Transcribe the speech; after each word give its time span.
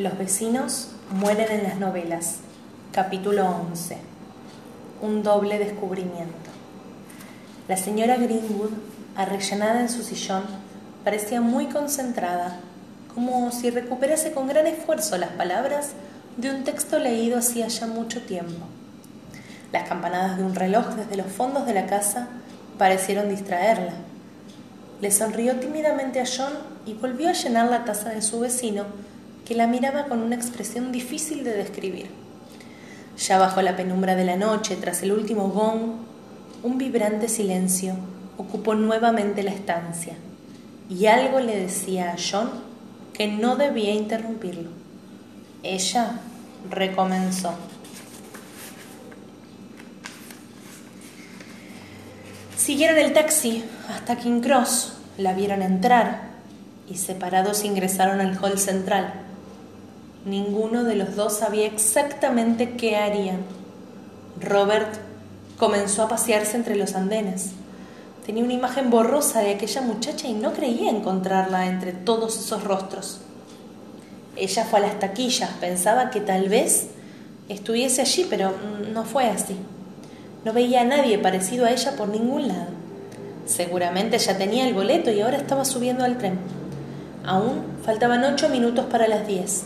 Los 0.00 0.16
vecinos 0.16 0.88
mueren 1.10 1.52
en 1.52 1.62
las 1.62 1.78
novelas. 1.78 2.36
Capítulo 2.90 3.46
11. 3.70 3.98
Un 5.02 5.22
doble 5.22 5.58
descubrimiento. 5.58 6.48
La 7.68 7.76
señora 7.76 8.16
Greenwood, 8.16 8.70
arrellanada 9.14 9.82
en 9.82 9.90
su 9.90 10.02
sillón, 10.02 10.44
parecía 11.04 11.42
muy 11.42 11.66
concentrada, 11.66 12.60
como 13.14 13.52
si 13.52 13.68
recuperase 13.68 14.32
con 14.32 14.48
gran 14.48 14.66
esfuerzo 14.66 15.18
las 15.18 15.32
palabras 15.32 15.90
de 16.38 16.48
un 16.48 16.64
texto 16.64 16.98
leído 16.98 17.36
hacía 17.36 17.68
ya 17.68 17.86
mucho 17.86 18.22
tiempo. 18.22 18.64
Las 19.70 19.86
campanadas 19.86 20.38
de 20.38 20.44
un 20.44 20.54
reloj 20.54 20.94
desde 20.94 21.18
los 21.18 21.30
fondos 21.30 21.66
de 21.66 21.74
la 21.74 21.84
casa 21.84 22.28
parecieron 22.78 23.28
distraerla. 23.28 23.92
Le 25.02 25.10
sonrió 25.10 25.56
tímidamente 25.56 26.22
a 26.22 26.24
John 26.24 26.54
y 26.86 26.94
volvió 26.94 27.28
a 27.28 27.34
llenar 27.34 27.68
la 27.68 27.84
taza 27.84 28.08
de 28.08 28.22
su 28.22 28.40
vecino, 28.40 28.86
que 29.50 29.56
la 29.56 29.66
miraba 29.66 30.04
con 30.04 30.22
una 30.22 30.36
expresión 30.36 30.92
difícil 30.92 31.42
de 31.42 31.50
describir. 31.50 32.06
Ya 33.18 33.36
bajo 33.36 33.60
la 33.62 33.74
penumbra 33.74 34.14
de 34.14 34.24
la 34.24 34.36
noche, 34.36 34.76
tras 34.76 35.02
el 35.02 35.10
último 35.10 35.48
gong, 35.48 35.96
un 36.62 36.78
vibrante 36.78 37.28
silencio 37.28 37.96
ocupó 38.36 38.76
nuevamente 38.76 39.42
la 39.42 39.50
estancia, 39.50 40.14
y 40.88 41.06
algo 41.06 41.40
le 41.40 41.56
decía 41.56 42.12
a 42.12 42.16
John 42.16 42.48
que 43.12 43.26
no 43.26 43.56
debía 43.56 43.92
interrumpirlo. 43.92 44.70
Ella 45.64 46.20
recomenzó. 46.70 47.52
Siguieron 52.56 52.98
el 52.98 53.12
taxi 53.12 53.64
hasta 53.88 54.14
King 54.14 54.42
Cross, 54.42 54.92
la 55.18 55.34
vieron 55.34 55.62
entrar 55.62 56.30
y 56.88 56.98
separados 56.98 57.64
ingresaron 57.64 58.20
al 58.20 58.38
hall 58.40 58.56
central. 58.56 59.26
Ninguno 60.24 60.84
de 60.84 60.96
los 60.96 61.16
dos 61.16 61.38
sabía 61.38 61.66
exactamente 61.66 62.76
qué 62.76 62.96
harían. 62.96 63.38
Robert 64.38 64.94
comenzó 65.58 66.02
a 66.02 66.08
pasearse 66.08 66.58
entre 66.58 66.76
los 66.76 66.94
andenes. 66.94 67.52
Tenía 68.26 68.44
una 68.44 68.52
imagen 68.52 68.90
borrosa 68.90 69.40
de 69.40 69.54
aquella 69.54 69.80
muchacha 69.80 70.28
y 70.28 70.34
no 70.34 70.52
creía 70.52 70.90
encontrarla 70.90 71.66
entre 71.68 71.92
todos 71.92 72.38
esos 72.38 72.64
rostros. 72.64 73.20
Ella 74.36 74.64
fue 74.64 74.80
a 74.80 74.82
las 74.82 74.98
taquillas, 74.98 75.50
pensaba 75.58 76.10
que 76.10 76.20
tal 76.20 76.50
vez 76.50 76.88
estuviese 77.48 78.02
allí, 78.02 78.26
pero 78.28 78.52
no 78.92 79.04
fue 79.04 79.24
así. 79.26 79.56
No 80.44 80.52
veía 80.52 80.82
a 80.82 80.84
nadie 80.84 81.18
parecido 81.18 81.64
a 81.64 81.70
ella 81.70 81.96
por 81.96 82.08
ningún 82.08 82.48
lado. 82.48 82.68
Seguramente 83.46 84.18
ya 84.18 84.36
tenía 84.36 84.68
el 84.68 84.74
boleto 84.74 85.10
y 85.10 85.22
ahora 85.22 85.38
estaba 85.38 85.64
subiendo 85.64 86.04
al 86.04 86.18
tren. 86.18 86.38
Aún 87.24 87.62
faltaban 87.84 88.22
ocho 88.24 88.50
minutos 88.50 88.84
para 88.84 89.08
las 89.08 89.26
diez. 89.26 89.64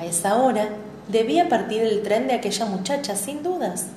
A 0.00 0.06
esa 0.06 0.36
hora 0.36 0.70
debía 1.08 1.50
partir 1.50 1.82
el 1.82 2.00
tren 2.00 2.26
de 2.26 2.32
aquella 2.32 2.64
muchacha, 2.64 3.16
sin 3.16 3.42
dudas. 3.42 3.88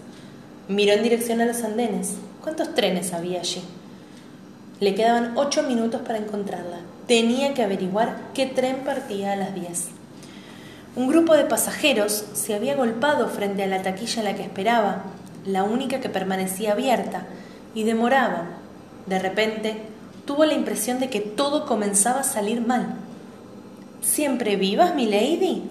Miró 0.68 0.92
en 0.92 1.02
dirección 1.02 1.40
a 1.40 1.46
los 1.46 1.64
andenes. 1.64 2.16
¿Cuántos 2.42 2.76
trenes 2.76 3.14
había 3.14 3.40
allí? 3.40 3.64
Le 4.82 4.96
quedaban 4.96 5.32
ocho 5.38 5.64
minutos 5.64 6.02
para 6.02 6.20
encontrarla. 6.20 6.80
Tenía 7.08 7.54
que 7.54 7.64
averiguar 7.64 8.18
qué 8.34 8.48
tren 8.48 8.80
partía 8.84 9.32
a 9.32 9.38
las 9.38 9.56
diez. 9.56 9.86
Un 10.98 11.08
grupo 11.08 11.36
de 11.36 11.46
pasajeros 11.46 12.26
se 12.34 12.54
había 12.54 12.76
golpado 12.76 13.30
frente 13.30 13.64
a 13.64 13.68
la 13.68 13.82
taquilla 13.82 14.24
en 14.24 14.26
la 14.26 14.36
que 14.36 14.44
esperaba, 14.44 15.04
la 15.46 15.64
única 15.64 16.02
que 16.02 16.10
permanecía 16.10 16.74
abierta, 16.74 17.28
y 17.74 17.86
demoraba. 17.86 18.48
De 19.06 19.20
repente, 19.20 19.78
tuvo 20.26 20.44
la 20.44 20.54
impresión 20.54 21.00
de 21.00 21.10
que 21.10 21.22
todo 21.22 21.66
comenzaba 21.66 22.20
a 22.20 22.26
salir 22.26 22.60
mal. 22.60 22.96
¿Siempre 24.02 24.58
vivas, 24.58 24.96
mi 24.96 25.06
lady? 25.06 25.70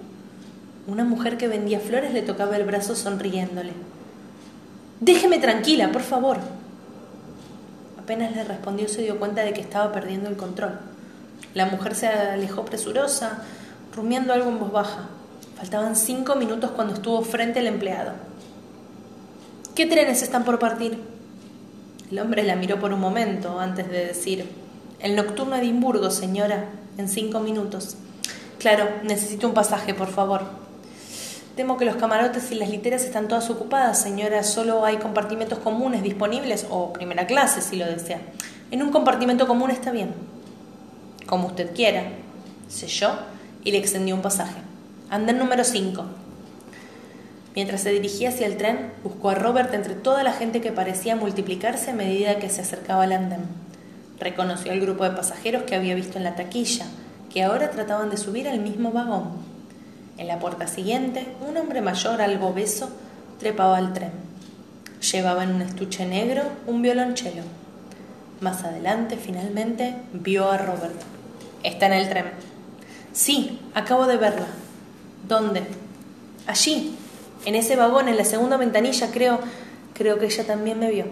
Una 0.86 1.04
mujer 1.04 1.38
que 1.38 1.46
vendía 1.46 1.78
flores 1.78 2.12
le 2.12 2.22
tocaba 2.22 2.56
el 2.56 2.64
brazo 2.64 2.96
sonriéndole. 2.96 3.72
Déjeme 4.98 5.38
tranquila, 5.38 5.92
por 5.92 6.02
favor. 6.02 6.38
Apenas 7.98 8.34
le 8.34 8.42
respondió 8.42 8.88
se 8.88 9.02
dio 9.02 9.18
cuenta 9.18 9.42
de 9.42 9.52
que 9.52 9.60
estaba 9.60 9.92
perdiendo 9.92 10.28
el 10.28 10.36
control. 10.36 10.80
La 11.54 11.66
mujer 11.66 11.94
se 11.94 12.08
alejó 12.08 12.64
presurosa, 12.64 13.44
rumiando 13.94 14.32
algo 14.32 14.50
en 14.50 14.58
voz 14.58 14.72
baja. 14.72 15.08
Faltaban 15.56 15.94
cinco 15.94 16.34
minutos 16.34 16.72
cuando 16.72 16.94
estuvo 16.94 17.22
frente 17.22 17.60
al 17.60 17.68
empleado. 17.68 18.12
¿Qué 19.76 19.86
trenes 19.86 20.22
están 20.22 20.44
por 20.44 20.58
partir? 20.58 20.98
El 22.10 22.18
hombre 22.18 22.42
la 22.42 22.56
miró 22.56 22.80
por 22.80 22.92
un 22.92 23.00
momento 23.00 23.60
antes 23.60 23.88
de 23.88 24.06
decir, 24.06 24.48
el 24.98 25.14
nocturno 25.14 25.56
Edimburgo, 25.56 26.10
señora, 26.10 26.66
en 26.98 27.08
cinco 27.08 27.38
minutos. 27.38 27.96
Claro, 28.58 28.88
necesito 29.04 29.46
un 29.46 29.54
pasaje, 29.54 29.94
por 29.94 30.08
favor. 30.08 30.61
Temo 31.56 31.76
que 31.76 31.84
los 31.84 31.96
camarotes 31.96 32.50
y 32.50 32.54
las 32.54 32.70
literas 32.70 33.02
están 33.04 33.28
todas 33.28 33.50
ocupadas, 33.50 34.00
señora. 34.00 34.42
Solo 34.42 34.86
hay 34.86 34.96
compartimentos 34.96 35.58
comunes 35.58 36.02
disponibles, 36.02 36.66
o 36.70 36.94
primera 36.94 37.26
clase, 37.26 37.60
si 37.60 37.76
lo 37.76 37.84
desea. 37.84 38.20
En 38.70 38.82
un 38.82 38.90
compartimento 38.90 39.46
común 39.46 39.70
está 39.70 39.90
bien. 39.90 40.14
Como 41.26 41.48
usted 41.48 41.74
quiera. 41.74 42.04
Selló 42.68 43.10
y 43.64 43.72
le 43.72 43.78
extendió 43.78 44.14
un 44.14 44.22
pasaje. 44.22 44.60
Andén 45.10 45.38
número 45.38 45.62
5. 45.62 46.04
Mientras 47.54 47.82
se 47.82 47.90
dirigía 47.90 48.30
hacia 48.30 48.46
el 48.46 48.56
tren, 48.56 48.90
buscó 49.04 49.28
a 49.28 49.34
Robert 49.34 49.74
entre 49.74 49.94
toda 49.94 50.22
la 50.22 50.32
gente 50.32 50.62
que 50.62 50.72
parecía 50.72 51.16
multiplicarse 51.16 51.90
a 51.90 51.94
medida 51.94 52.38
que 52.38 52.48
se 52.48 52.62
acercaba 52.62 53.02
al 53.02 53.12
andén. 53.12 53.42
Reconoció 54.18 54.72
al 54.72 54.80
grupo 54.80 55.04
de 55.04 55.10
pasajeros 55.10 55.64
que 55.64 55.74
había 55.74 55.94
visto 55.94 56.16
en 56.16 56.24
la 56.24 56.34
taquilla, 56.34 56.86
que 57.30 57.42
ahora 57.42 57.70
trataban 57.70 58.08
de 58.08 58.16
subir 58.16 58.48
al 58.48 58.60
mismo 58.60 58.90
vagón. 58.90 59.51
En 60.18 60.28
la 60.28 60.38
puerta 60.38 60.66
siguiente, 60.66 61.26
un 61.48 61.56
hombre 61.56 61.80
mayor, 61.80 62.20
algo 62.20 62.48
obeso, 62.48 62.90
trepaba 63.38 63.78
al 63.78 63.92
tren. 63.92 64.12
Llevaba 65.12 65.44
en 65.44 65.54
un 65.54 65.62
estuche 65.62 66.06
negro 66.06 66.42
un 66.66 66.82
violonchelo. 66.82 67.42
Más 68.40 68.64
adelante, 68.64 69.16
finalmente, 69.16 69.94
vio 70.12 70.50
a 70.50 70.58
Robert. 70.58 71.00
Está 71.62 71.86
en 71.86 71.92
el 71.94 72.08
tren. 72.08 72.26
Sí, 73.12 73.60
acabo 73.74 74.06
de 74.06 74.16
verla. 74.16 74.46
¿Dónde? 75.26 75.62
Allí, 76.46 76.96
en 77.44 77.54
ese 77.54 77.76
vagón, 77.76 78.08
en 78.08 78.16
la 78.16 78.24
segunda 78.24 78.56
ventanilla, 78.56 79.10
creo, 79.10 79.40
creo 79.94 80.18
que 80.18 80.26
ella 80.26 80.46
también 80.46 80.78
me 80.78 80.90
vio. 80.90 81.06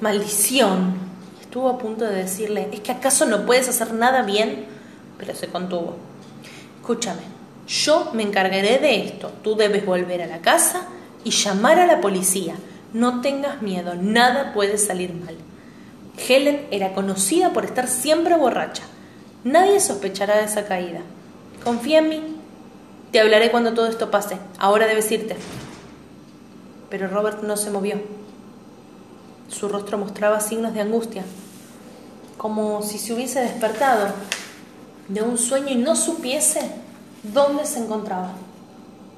Maldición. 0.00 0.94
Estuvo 1.40 1.68
a 1.68 1.78
punto 1.78 2.04
de 2.04 2.16
decirle, 2.16 2.68
¿es 2.72 2.80
que 2.80 2.92
acaso 2.92 3.26
no 3.26 3.46
puedes 3.46 3.68
hacer 3.68 3.94
nada 3.94 4.22
bien? 4.22 4.66
Pero 5.18 5.34
se 5.34 5.48
contuvo. 5.48 5.96
Escúchame, 6.80 7.22
yo 7.66 8.10
me 8.12 8.22
encargaré 8.22 8.78
de 8.78 9.04
esto. 9.04 9.32
Tú 9.42 9.56
debes 9.56 9.86
volver 9.86 10.22
a 10.22 10.26
la 10.26 10.40
casa 10.40 10.86
y 11.24 11.30
llamar 11.30 11.78
a 11.78 11.86
la 11.86 12.00
policía. 12.00 12.54
No 12.92 13.20
tengas 13.20 13.62
miedo, 13.62 13.94
nada 13.94 14.52
puede 14.52 14.78
salir 14.78 15.14
mal. 15.14 15.36
Helen 16.16 16.66
era 16.70 16.92
conocida 16.92 17.52
por 17.52 17.64
estar 17.64 17.88
siempre 17.88 18.36
borracha. 18.36 18.84
Nadie 19.42 19.80
sospechará 19.80 20.36
de 20.36 20.44
esa 20.44 20.66
caída. 20.66 21.00
Confía 21.64 21.98
en 21.98 22.08
mí, 22.08 22.22
te 23.10 23.20
hablaré 23.20 23.50
cuando 23.50 23.74
todo 23.74 23.86
esto 23.86 24.10
pase. 24.10 24.36
Ahora 24.58 24.86
debes 24.86 25.10
irte. 25.10 25.36
Pero 26.90 27.08
Robert 27.08 27.42
no 27.42 27.56
se 27.56 27.70
movió. 27.70 28.00
Su 29.48 29.68
rostro 29.68 29.98
mostraba 29.98 30.40
signos 30.40 30.74
de 30.74 30.80
angustia, 30.80 31.24
como 32.36 32.82
si 32.82 32.98
se 32.98 33.12
hubiese 33.12 33.40
despertado 33.40 34.08
de 35.08 35.22
un 35.22 35.36
sueño 35.36 35.68
y 35.68 35.76
no 35.76 35.96
supiese 35.96 36.83
dónde 37.32 37.64
se 37.66 37.80
encontraba. 37.80 38.32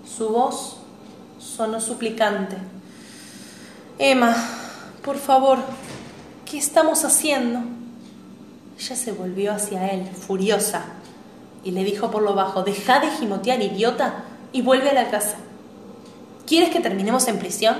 Su 0.06 0.28
voz 0.28 0.76
sonó 1.38 1.80
suplicante. 1.80 2.56
Emma, 3.98 4.34
por 5.04 5.16
favor, 5.16 5.58
¿qué 6.44 6.58
estamos 6.58 7.04
haciendo? 7.04 7.60
Ella 8.78 8.96
se 8.96 9.12
volvió 9.12 9.52
hacia 9.52 9.88
él, 9.88 10.06
furiosa 10.06 10.84
y 11.66 11.72
le 11.72 11.82
dijo 11.82 12.12
por 12.12 12.22
lo 12.22 12.34
bajo, 12.34 12.62
deja 12.62 13.00
de 13.00 13.10
gimotear, 13.10 13.60
idiota, 13.60 14.22
y 14.52 14.62
vuelve 14.62 14.90
a 14.90 14.94
la 14.94 15.10
casa. 15.10 15.34
¿Quieres 16.46 16.70
que 16.70 16.78
terminemos 16.78 17.26
en 17.26 17.40
prisión? 17.40 17.76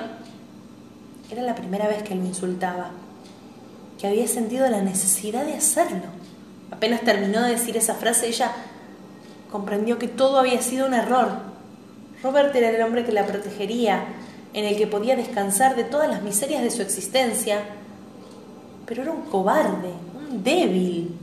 Era 1.31 1.43
la 1.43 1.55
primera 1.55 1.87
vez 1.87 2.03
que 2.03 2.17
lo 2.17 2.25
insultaba, 2.25 2.91
que 4.01 4.09
había 4.09 4.27
sentido 4.27 4.69
la 4.69 4.83
necesidad 4.83 5.45
de 5.45 5.55
hacerlo. 5.55 6.03
Apenas 6.73 7.03
terminó 7.03 7.43
de 7.43 7.51
decir 7.51 7.77
esa 7.77 7.95
frase, 7.95 8.27
ella 8.27 8.51
comprendió 9.57 9.99
que 9.99 10.07
todo 10.07 10.39
había 10.39 10.61
sido 10.61 10.87
un 10.87 10.93
error. 10.93 11.31
Robert 12.23 12.55
era 12.55 12.69
el 12.69 12.83
hombre 12.83 13.07
que 13.07 13.13
la 13.13 13.25
protegería, 13.25 14.05
en 14.53 14.67
el 14.67 14.77
que 14.77 14.87
podía 14.87 15.17
descansar 15.17 15.77
de 15.77 15.85
todas 15.85 16.11
las 16.11 16.21
miserias 16.21 16.63
de 16.63 16.71
su 16.71 16.83
existencia, 16.83 17.63
pero 18.85 19.01
era 19.01 19.13
un 19.13 19.23
cobarde, 19.23 19.93
un 20.15 20.45
débil, 20.45 21.17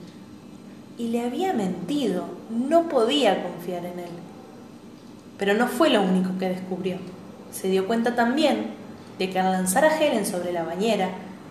y 0.98 1.10
le 1.10 1.22
había 1.22 1.54
mentido, 1.54 2.26
no 2.50 2.90
podía 2.90 3.44
confiar 3.44 3.86
en 3.86 4.00
él. 4.00 4.16
Pero 5.38 5.54
no 5.54 5.68
fue 5.68 5.92
lo 5.92 6.02
único 6.02 6.32
que 6.40 6.50
descubrió. 6.50 6.98
Se 7.52 7.68
dio 7.68 7.86
cuenta 7.86 8.16
también 8.16 8.72
de 9.20 9.30
que 9.30 9.40
al 9.40 9.52
lanzar 9.52 9.86
a 9.86 9.96
Helen 9.96 10.26
sobre 10.26 10.52
la 10.52 10.64
bañera, 10.64 11.10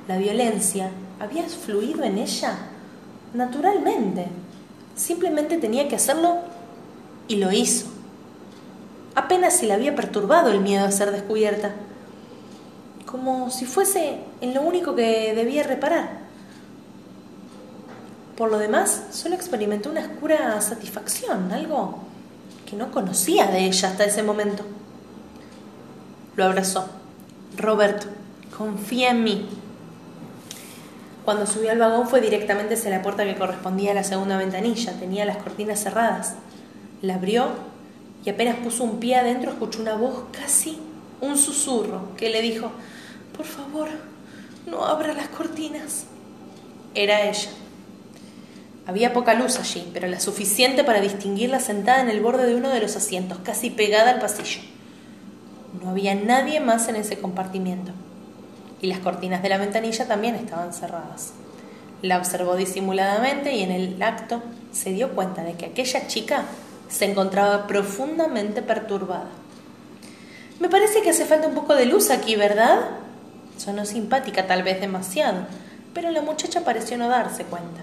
la 0.08 0.16
violencia 0.16 0.90
había 1.20 1.44
fluido 1.44 2.02
en 2.02 2.18
ella 2.18 2.58
naturalmente. 3.34 4.26
Simplemente 4.96 5.58
tenía 5.58 5.86
que 5.86 5.94
hacerlo 5.94 6.38
y 7.32 7.36
lo 7.36 7.50
hizo. 7.50 7.86
Apenas 9.14 9.56
se 9.56 9.66
le 9.66 9.72
había 9.72 9.96
perturbado 9.96 10.50
el 10.50 10.60
miedo 10.60 10.84
a 10.84 10.90
ser 10.90 11.10
descubierta, 11.10 11.72
como 13.06 13.50
si 13.50 13.64
fuese 13.64 14.18
en 14.40 14.54
lo 14.54 14.62
único 14.62 14.94
que 14.94 15.34
debía 15.34 15.62
reparar. 15.62 16.20
Por 18.36 18.50
lo 18.50 18.58
demás, 18.58 19.04
solo 19.10 19.34
experimentó 19.34 19.90
una 19.90 20.00
oscura 20.00 20.60
satisfacción, 20.60 21.52
algo 21.52 22.00
que 22.68 22.76
no 22.76 22.90
conocía 22.90 23.46
de 23.46 23.66
ella 23.66 23.88
hasta 23.88 24.04
ese 24.04 24.22
momento. 24.22 24.64
Lo 26.36 26.44
abrazó. 26.44 26.86
Roberto, 27.56 28.06
confía 28.56 29.10
en 29.10 29.24
mí. 29.24 29.48
Cuando 31.24 31.46
subió 31.46 31.70
al 31.70 31.78
vagón 31.78 32.08
fue 32.08 32.20
directamente 32.20 32.74
hacia 32.74 32.90
la 32.90 33.02
puerta 33.02 33.24
que 33.24 33.36
correspondía 33.36 33.92
a 33.92 33.94
la 33.94 34.04
segunda 34.04 34.38
ventanilla. 34.38 34.98
Tenía 34.98 35.24
las 35.24 35.36
cortinas 35.36 35.82
cerradas. 35.82 36.34
La 37.02 37.16
abrió 37.16 37.48
y 38.24 38.30
apenas 38.30 38.56
puso 38.56 38.84
un 38.84 39.00
pie 39.00 39.16
adentro 39.16 39.50
escuchó 39.50 39.82
una 39.82 39.96
voz 39.96 40.24
casi 40.32 40.78
un 41.20 41.36
susurro 41.36 42.16
que 42.16 42.30
le 42.30 42.40
dijo, 42.40 42.70
por 43.36 43.46
favor, 43.46 43.88
no 44.66 44.84
abra 44.84 45.12
las 45.12 45.28
cortinas. 45.28 46.04
Era 46.94 47.22
ella. 47.22 47.50
Había 48.86 49.12
poca 49.12 49.34
luz 49.34 49.58
allí, 49.58 49.88
pero 49.92 50.08
la 50.08 50.20
suficiente 50.20 50.84
para 50.84 51.00
distinguirla 51.00 51.60
sentada 51.60 52.02
en 52.02 52.10
el 52.10 52.20
borde 52.20 52.46
de 52.46 52.56
uno 52.56 52.68
de 52.70 52.80
los 52.80 52.96
asientos, 52.96 53.38
casi 53.44 53.70
pegada 53.70 54.10
al 54.10 54.20
pasillo. 54.20 54.60
No 55.82 55.90
había 55.90 56.14
nadie 56.14 56.60
más 56.60 56.88
en 56.88 56.96
ese 56.96 57.18
compartimiento, 57.18 57.92
y 58.80 58.88
las 58.88 58.98
cortinas 58.98 59.42
de 59.42 59.48
la 59.48 59.58
ventanilla 59.58 60.06
también 60.06 60.34
estaban 60.34 60.72
cerradas. 60.72 61.32
La 62.02 62.18
observó 62.18 62.56
disimuladamente 62.56 63.54
y 63.54 63.62
en 63.62 63.70
el 63.70 64.02
acto 64.02 64.42
se 64.72 64.90
dio 64.90 65.12
cuenta 65.12 65.44
de 65.44 65.54
que 65.54 65.66
aquella 65.66 66.08
chica 66.08 66.44
se 66.92 67.06
encontraba 67.06 67.66
profundamente 67.66 68.60
perturbada. 68.60 69.30
Me 70.60 70.68
parece 70.68 71.00
que 71.00 71.10
hace 71.10 71.24
falta 71.24 71.48
un 71.48 71.54
poco 71.54 71.74
de 71.74 71.86
luz 71.86 72.10
aquí, 72.10 72.36
¿verdad? 72.36 72.80
Sonó 73.56 73.86
simpática, 73.86 74.46
tal 74.46 74.62
vez 74.62 74.80
demasiado, 74.80 75.46
pero 75.94 76.10
la 76.10 76.20
muchacha 76.20 76.64
pareció 76.64 76.98
no 76.98 77.08
darse 77.08 77.44
cuenta. 77.44 77.80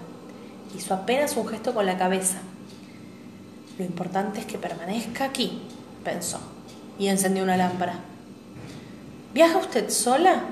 Hizo 0.76 0.94
apenas 0.94 1.36
un 1.36 1.48
gesto 1.48 1.74
con 1.74 1.86
la 1.86 1.98
cabeza. 1.98 2.38
Lo 3.78 3.84
importante 3.84 4.40
es 4.40 4.46
que 4.46 4.58
permanezca 4.58 5.24
aquí, 5.24 5.60
pensó, 6.04 6.38
y 6.98 7.08
encendió 7.08 7.42
una 7.42 7.56
lámpara. 7.56 7.98
¿Viaja 9.34 9.58
usted 9.58 9.90
sola? 9.90 10.42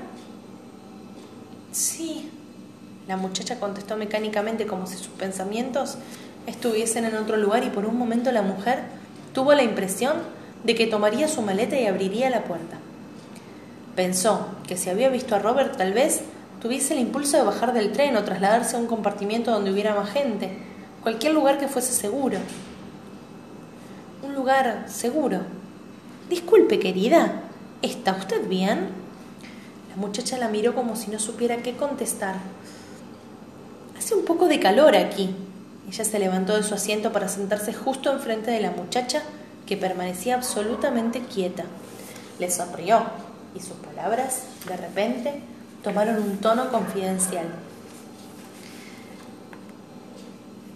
Sí, 1.71 2.29
la 3.07 3.15
muchacha 3.15 3.59
contestó 3.59 3.95
mecánicamente 3.95 4.67
como 4.67 4.85
si 4.85 4.97
sus 4.97 5.07
pensamientos 5.07 5.97
estuviesen 6.47 7.05
en 7.05 7.15
otro 7.15 7.37
lugar 7.37 7.63
y 7.63 7.69
por 7.69 7.85
un 7.85 7.97
momento 7.97 8.31
la 8.31 8.41
mujer 8.41 8.83
tuvo 9.33 9.53
la 9.53 9.63
impresión 9.63 10.13
de 10.63 10.75
que 10.75 10.87
tomaría 10.87 11.27
su 11.27 11.41
maleta 11.41 11.79
y 11.79 11.85
abriría 11.85 12.29
la 12.29 12.43
puerta. 12.43 12.77
Pensó 13.95 14.47
que 14.67 14.77
si 14.77 14.89
había 14.89 15.09
visto 15.09 15.35
a 15.35 15.39
Robert 15.39 15.77
tal 15.77 15.93
vez 15.93 16.21
tuviese 16.61 16.93
el 16.93 16.99
impulso 16.99 17.37
de 17.37 17.43
bajar 17.43 17.73
del 17.73 17.91
tren 17.91 18.15
o 18.17 18.23
trasladarse 18.23 18.75
a 18.75 18.79
un 18.79 18.87
compartimiento 18.87 19.51
donde 19.51 19.71
hubiera 19.71 19.95
más 19.95 20.09
gente, 20.09 20.57
cualquier 21.01 21.33
lugar 21.33 21.57
que 21.57 21.67
fuese 21.67 21.93
seguro. 21.93 22.37
Un 24.23 24.35
lugar 24.35 24.85
seguro. 24.87 25.39
Disculpe, 26.29 26.79
querida, 26.79 27.41
¿está 27.81 28.13
usted 28.13 28.47
bien? 28.47 28.89
La 29.89 29.95
muchacha 29.95 30.37
la 30.37 30.49
miró 30.49 30.75
como 30.75 30.95
si 30.95 31.09
no 31.09 31.19
supiera 31.19 31.57
qué 31.57 31.75
contestar. 31.75 32.35
Hace 33.97 34.15
un 34.15 34.25
poco 34.25 34.47
de 34.47 34.59
calor 34.59 34.95
aquí. 34.95 35.35
Ella 35.89 36.05
se 36.05 36.19
levantó 36.19 36.55
de 36.55 36.61
su 36.61 36.75
asiento 36.75 37.11
para 37.11 37.27
sentarse 37.27 37.73
justo 37.73 38.11
enfrente 38.11 38.51
de 38.51 38.61
la 38.61 38.69
muchacha, 38.69 39.23
que 39.65 39.75
permanecía 39.75 40.35
absolutamente 40.35 41.21
quieta. 41.21 41.63
Le 42.37 42.51
sonrió 42.51 43.01
y 43.55 43.59
sus 43.59 43.73
palabras, 43.77 44.43
de 44.67 44.77
repente, 44.77 45.41
tomaron 45.83 46.21
un 46.21 46.37
tono 46.37 46.69
confidencial. 46.69 47.47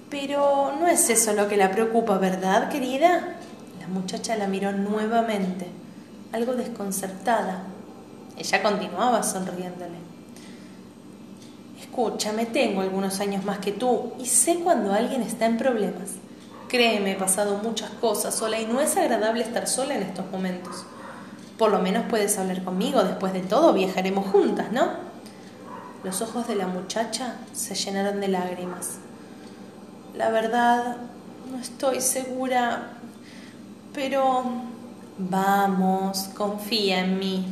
Pero 0.09 0.73
no 0.79 0.87
es 0.87 1.07
eso 1.11 1.33
lo 1.33 1.47
que 1.47 1.57
la 1.57 1.69
preocupa, 1.69 2.17
¿verdad, 2.17 2.69
querida? 2.69 3.35
La 3.79 3.87
muchacha 3.87 4.35
la 4.35 4.47
miró 4.47 4.71
nuevamente, 4.71 5.67
algo 6.31 6.53
desconcertada. 6.53 7.65
Ella 8.35 8.63
continuaba 8.63 9.21
sonriéndole. 9.21 10.12
Escúchame, 11.93 12.47
tengo 12.47 12.81
algunos 12.81 13.19
años 13.19 13.45
más 13.45 13.59
que 13.59 13.71
tú 13.71 14.13
y 14.19 14.25
sé 14.25 14.55
cuando 14.63 14.93
alguien 14.93 15.21
está 15.21 15.45
en 15.45 15.59
problemas. 15.59 16.13
Créeme, 16.67 17.11
he 17.11 17.15
pasado 17.15 17.59
muchas 17.61 17.91
cosas 17.91 18.33
sola 18.33 18.59
y 18.59 18.65
no 18.65 18.81
es 18.81 18.97
agradable 18.97 19.43
estar 19.43 19.67
sola 19.67 19.93
en 19.93 20.01
estos 20.01 20.25
momentos. 20.31 20.87
Por 21.55 21.69
lo 21.69 21.77
menos 21.77 22.05
puedes 22.09 22.39
hablar 22.39 22.63
conmigo, 22.63 23.03
después 23.03 23.31
de 23.31 23.41
todo 23.41 23.73
viajaremos 23.73 24.25
juntas, 24.25 24.71
¿no? 24.71 24.87
Los 26.03 26.23
ojos 26.23 26.47
de 26.47 26.55
la 26.55 26.65
muchacha 26.65 27.35
se 27.53 27.75
llenaron 27.75 28.19
de 28.19 28.27
lágrimas. 28.29 28.97
La 30.17 30.31
verdad, 30.31 30.97
no 31.51 31.59
estoy 31.59 32.01
segura, 32.01 32.93
pero... 33.93 34.43
Vamos, 35.19 36.31
confía 36.33 37.01
en 37.01 37.19
mí. 37.19 37.45